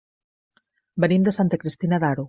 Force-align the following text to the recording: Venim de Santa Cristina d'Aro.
Venim 1.05 1.29
de 1.29 1.35
Santa 1.39 1.61
Cristina 1.65 2.03
d'Aro. 2.07 2.19